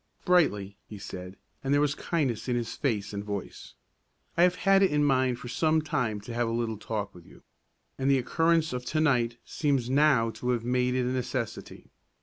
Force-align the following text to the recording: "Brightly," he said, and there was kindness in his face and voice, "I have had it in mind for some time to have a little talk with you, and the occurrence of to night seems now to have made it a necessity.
"Brightly," 0.25 0.77
he 0.89 0.97
said, 0.97 1.37
and 1.63 1.71
there 1.71 1.79
was 1.79 1.93
kindness 1.93 2.49
in 2.49 2.55
his 2.55 2.73
face 2.75 3.13
and 3.13 3.23
voice, 3.23 3.75
"I 4.35 4.41
have 4.41 4.55
had 4.55 4.81
it 4.81 4.89
in 4.89 5.03
mind 5.05 5.37
for 5.37 5.47
some 5.47 5.79
time 5.83 6.19
to 6.21 6.33
have 6.33 6.47
a 6.47 6.51
little 6.51 6.79
talk 6.79 7.13
with 7.13 7.27
you, 7.27 7.43
and 7.99 8.09
the 8.09 8.17
occurrence 8.17 8.73
of 8.73 8.83
to 8.85 8.99
night 8.99 9.37
seems 9.45 9.91
now 9.91 10.31
to 10.31 10.49
have 10.49 10.65
made 10.65 10.95
it 10.95 11.01
a 11.01 11.11
necessity. 11.11 11.91